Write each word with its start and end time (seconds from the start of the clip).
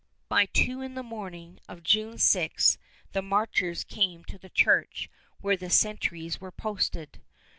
By 0.29 0.47
two 0.47 0.81
in 0.81 0.95
the 0.95 1.03
morning 1.03 1.59
of 1.69 1.83
June 1.83 2.17
6 2.17 2.79
the 3.11 3.21
marchers 3.21 3.83
came 3.83 4.23
to 4.23 4.39
the 4.39 4.49
church 4.49 5.11
where 5.41 5.55
the 5.55 5.69
sentries 5.69 6.41
were 6.41 6.51
posted. 6.51 7.21